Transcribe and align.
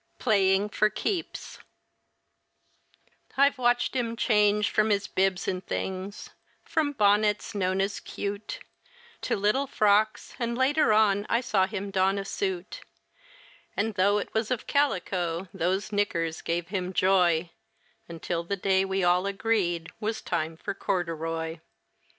PLAYING 0.17 0.69
FOR 0.69 0.89
KEEPS 0.89 1.59
I've 3.37 3.59
watched 3.59 3.95
him 3.95 4.15
change 4.15 4.71
from 4.71 4.89
his 4.89 5.05
bibs 5.05 5.47
and 5.47 5.63
things, 5.63 6.31
from 6.63 6.93
bonnets 6.93 7.53
known 7.53 7.79
as 7.81 7.99
"cute," 7.99 8.61
To 9.21 9.35
little 9.35 9.67
frocks, 9.67 10.33
and 10.39 10.57
later 10.57 10.91
on 10.91 11.27
I 11.29 11.39
saw 11.39 11.67
him 11.67 11.91
don 11.91 12.17
a 12.17 12.25
suit; 12.25 12.81
And 13.77 13.93
though 13.93 14.17
it 14.17 14.33
was 14.33 14.49
of 14.49 14.65
calico, 14.65 15.47
those 15.53 15.91
knickers 15.91 16.41
gave 16.41 16.69
him 16.69 16.93
joy, 16.93 17.51
Until 18.09 18.43
the 18.43 18.57
day 18.57 18.83
we 18.83 19.03
all 19.03 19.27
agreed 19.27 19.91
'twas 19.99 20.19
time 20.23 20.57
for 20.57 20.73
corduroy. 20.73 21.59